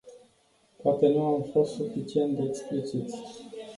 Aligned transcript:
Poate 0.81 1.07
nu 1.07 1.23
am 1.23 1.41
fost 1.53 1.73
suficient 1.73 2.35
de 2.35 2.43
expliciți. 2.43 3.17